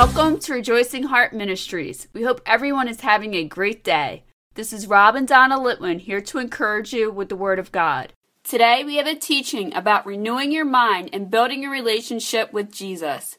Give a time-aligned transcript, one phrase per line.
[0.00, 2.08] Welcome to Rejoicing Heart Ministries.
[2.14, 4.24] We hope everyone is having a great day.
[4.54, 8.14] This is Rob and Donna Litwin here to encourage you with the Word of God.
[8.42, 13.36] Today we have a teaching about renewing your mind and building a relationship with Jesus.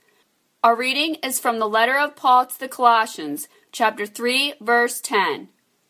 [0.63, 5.49] Our reading is from the letter of Paul to the Colossians, chapter 3, verse 10.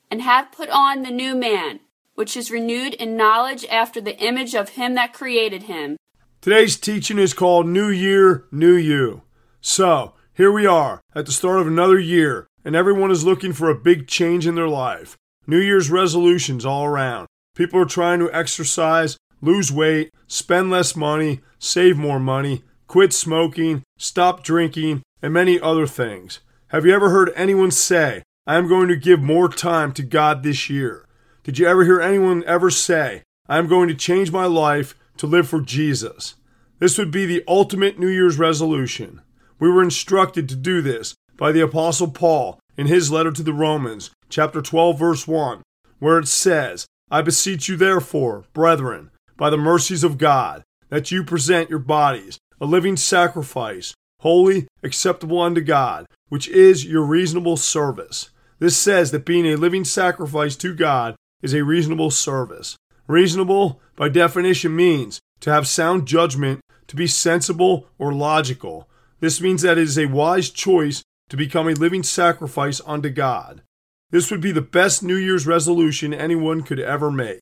[0.09, 1.81] And have put on the new man,
[2.15, 5.97] which is renewed in knowledge after the image of him that created him.
[6.39, 9.23] Today's teaching is called New Year, New You.
[9.59, 13.69] So, here we are at the start of another year, and everyone is looking for
[13.69, 15.17] a big change in their life.
[15.45, 17.27] New Year's resolutions all around.
[17.53, 23.83] People are trying to exercise, lose weight, spend less money, save more money, quit smoking,
[23.97, 26.39] stop drinking, and many other things.
[26.69, 30.43] Have you ever heard anyone say, I am going to give more time to God
[30.43, 31.05] this year?
[31.43, 35.27] Did you ever hear anyone ever say, I am going to change my life to
[35.27, 36.35] live for Jesus?
[36.79, 39.21] This would be the ultimate New Year's resolution.
[39.61, 43.53] We were instructed to do this by the Apostle Paul in his letter to the
[43.53, 45.61] Romans, chapter 12, verse 1,
[45.99, 51.23] where it says, I beseech you, therefore, brethren, by the mercies of God, that you
[51.23, 58.31] present your bodies a living sacrifice, holy, acceptable unto God, which is your reasonable service.
[58.57, 62.77] This says that being a living sacrifice to God is a reasonable service.
[63.07, 68.87] Reasonable, by definition, means to have sound judgment, to be sensible or logical,
[69.21, 73.61] this means that it is a wise choice to become a living sacrifice unto God.
[74.09, 77.39] This would be the best New Year's resolution anyone could ever make.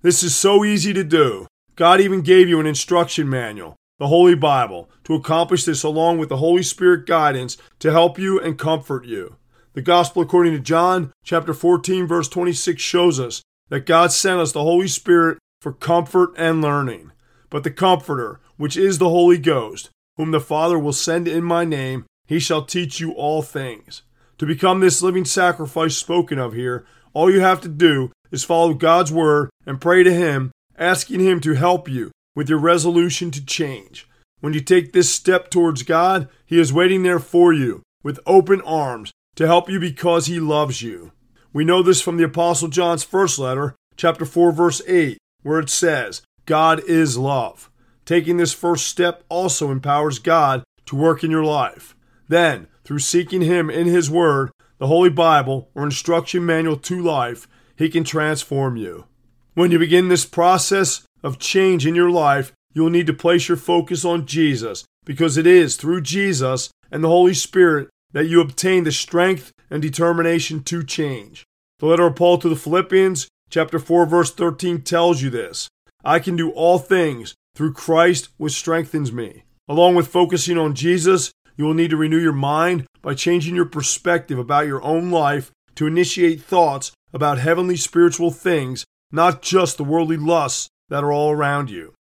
[0.00, 1.46] This is so easy to do.
[1.76, 6.28] God even gave you an instruction manual, the Holy Bible, to accomplish this along with
[6.28, 9.36] the Holy Spirit guidance to help you and comfort you.
[9.74, 14.52] The Gospel according to John chapter 14 verse 26 shows us that God sent us
[14.52, 17.12] the Holy Spirit for comfort and learning.
[17.50, 21.64] But the Comforter, which is the Holy Ghost, whom the Father will send in my
[21.64, 24.02] name, he shall teach you all things.
[24.36, 26.84] To become this living sacrifice spoken of here,
[27.14, 31.40] all you have to do is follow God's word and pray to Him, asking Him
[31.40, 34.06] to help you with your resolution to change.
[34.40, 38.60] When you take this step towards God, He is waiting there for you with open
[38.60, 41.12] arms to help you because He loves you.
[41.52, 45.70] We know this from the Apostle John's first letter, chapter 4, verse 8, where it
[45.70, 47.70] says, God is love.
[48.08, 51.94] Taking this first step also empowers God to work in your life.
[52.26, 57.46] Then, through seeking Him in His Word, the Holy Bible, or instruction manual to life,
[57.76, 59.04] He can transform you.
[59.52, 63.46] When you begin this process of change in your life, you will need to place
[63.46, 68.40] your focus on Jesus because it is through Jesus and the Holy Spirit that you
[68.40, 71.44] obtain the strength and determination to change.
[71.78, 75.68] The letter of Paul to the Philippians, chapter 4 verse 13 tells you this.
[76.02, 79.42] I can do all things through Christ, which strengthens me.
[79.68, 83.64] Along with focusing on Jesus, you will need to renew your mind by changing your
[83.64, 89.82] perspective about your own life to initiate thoughts about heavenly spiritual things, not just the
[89.82, 91.94] worldly lusts that are all around you.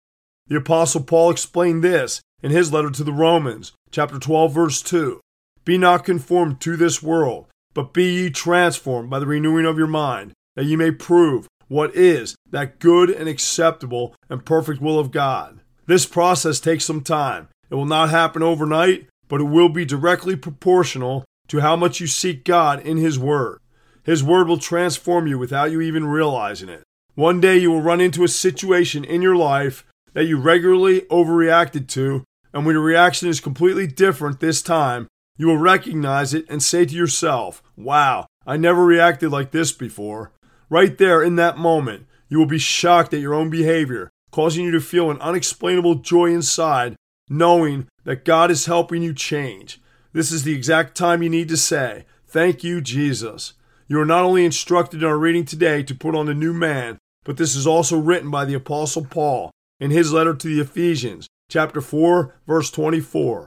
[0.48, 5.20] The apostle Paul explained this in his letter to the Romans, chapter 12 verse 2.
[5.64, 9.86] Be not conformed to this world, but be ye transformed by the renewing of your
[9.86, 15.10] mind, that ye may prove what is that good and acceptable and perfect will of
[15.10, 15.60] God.
[15.86, 17.48] This process takes some time.
[17.70, 22.06] It will not happen overnight, but it will be directly proportional to how much you
[22.06, 23.58] seek God in His Word.
[24.02, 26.82] His Word will transform you without you even realizing it.
[27.14, 31.88] One day you will run into a situation in your life that you regularly overreacted
[31.88, 36.62] to, and when your reaction is completely different this time, you will recognize it and
[36.62, 40.32] say to yourself, Wow, I never reacted like this before.
[40.74, 44.72] Right there in that moment, you will be shocked at your own behavior, causing you
[44.72, 46.96] to feel an unexplainable joy inside,
[47.28, 49.80] knowing that God is helping you change.
[50.12, 53.52] This is the exact time you need to say, Thank you, Jesus.
[53.86, 56.98] You are not only instructed in our reading today to put on the new man,
[57.22, 61.28] but this is also written by the Apostle Paul in his letter to the Ephesians,
[61.48, 63.46] chapter 4, verse 24.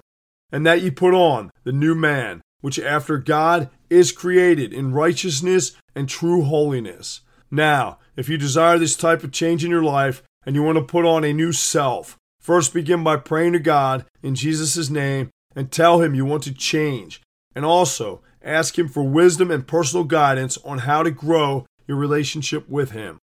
[0.54, 5.74] And that ye put on the new man, which after God is created in righteousness
[5.96, 7.22] and true holiness.
[7.50, 10.84] Now, if you desire this type of change in your life and you want to
[10.84, 15.72] put on a new self, first begin by praying to God in Jesus' name and
[15.72, 17.22] tell Him you want to change.
[17.56, 22.68] And also, ask Him for wisdom and personal guidance on how to grow your relationship
[22.70, 23.20] with Him.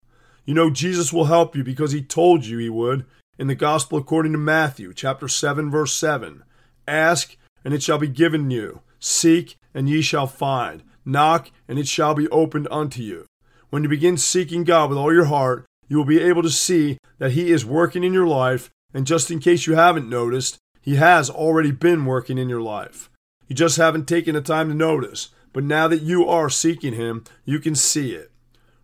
[0.46, 3.06] You know, Jesus will help you because He told you He would
[3.38, 6.44] in the Gospel according to Matthew, chapter 7, verse 7.
[6.88, 8.82] Ask, and it shall be given you.
[9.00, 10.84] Seek, and ye shall find.
[11.06, 13.26] Knock, and it shall be opened unto you.
[13.70, 16.98] When you begin seeking God with all your heart, you will be able to see
[17.18, 20.96] that He is working in your life, and just in case you haven't noticed, He
[20.96, 23.10] has already been working in your life.
[23.48, 25.30] You just haven't taken the time to notice.
[25.52, 28.32] But now that you are seeking Him, you can see it.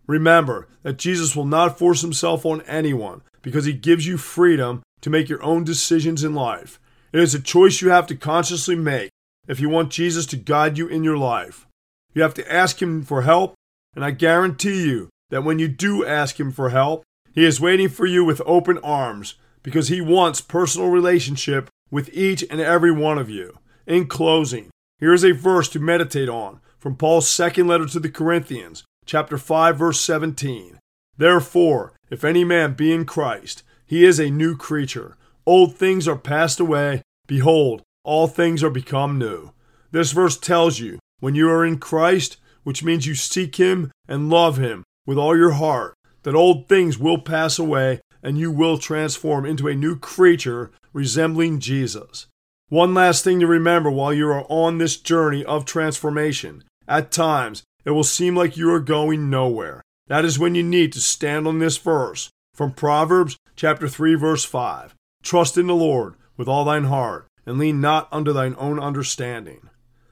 [0.06, 5.10] Remember that Jesus will not force Himself on anyone because He gives you freedom to
[5.10, 6.80] make your own decisions in life.
[7.12, 9.10] It is a choice you have to consciously make
[9.48, 11.66] if you want Jesus to guide you in your life.
[12.14, 13.54] You have to ask Him for help,
[13.94, 17.88] and I guarantee you that when you do ask Him for help, He is waiting
[17.88, 23.18] for you with open arms because He wants personal relationship with each and every one
[23.18, 23.58] of you.
[23.86, 28.08] In closing, here is a verse to meditate on from Paul's second letter to the
[28.08, 30.78] Corinthians, chapter 5 verse 17.
[31.16, 35.16] Therefore, if any man be in Christ, he is a new creature.
[35.46, 39.50] Old things are passed away, behold, all things are become new.
[39.90, 44.30] This verse tells you when you are in Christ, which means you seek him and
[44.30, 48.78] love him with all your heart, that old things will pass away and you will
[48.78, 52.26] transform into a new creature resembling Jesus.
[52.68, 56.62] One last thing to remember while you are on this journey of transformation.
[56.88, 59.82] At times, it will seem like you are going nowhere.
[60.06, 64.44] That is when you need to stand on this verse from Proverbs chapter 3 verse
[64.44, 64.94] 5.
[65.24, 69.70] Trust in the Lord with all thine heart and lean not unto thine own understanding.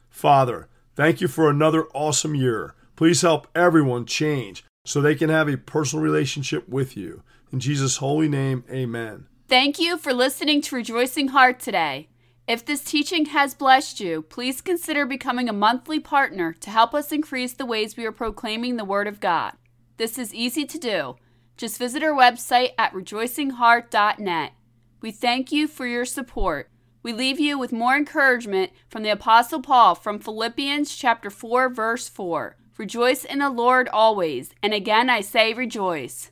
[0.08, 2.74] Father, thank you for another awesome year.
[2.96, 7.22] Please help everyone change so they can have a personal relationship with you.
[7.52, 9.26] In Jesus' holy name, amen.
[9.48, 12.08] Thank you for listening to Rejoicing Heart today.
[12.46, 17.10] If this teaching has blessed you, please consider becoming a monthly partner to help us
[17.10, 19.54] increase the ways we are proclaiming the Word of God.
[19.96, 21.16] This is easy to do.
[21.56, 24.52] Just visit our website at rejoicingheart.net.
[25.00, 26.70] We thank you for your support.
[27.04, 32.08] We leave you with more encouragement from the apostle Paul from Philippians chapter 4 verse
[32.08, 32.56] 4.
[32.78, 36.30] Rejoice in the Lord always, and again I say rejoice.